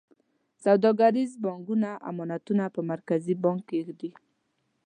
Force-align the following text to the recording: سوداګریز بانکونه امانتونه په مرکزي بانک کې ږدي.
سوداګریز 0.63 1.31
بانکونه 1.43 1.89
امانتونه 2.09 2.63
په 2.75 2.81
مرکزي 2.91 3.33
بانک 3.43 3.61
کې 3.69 3.79
ږدي. 3.87 4.09